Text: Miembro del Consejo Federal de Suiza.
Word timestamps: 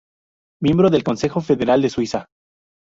Miembro 0.63 0.89
del 0.89 1.03
Consejo 1.03 1.41
Federal 1.41 1.83
de 1.83 1.89
Suiza. 1.91 2.25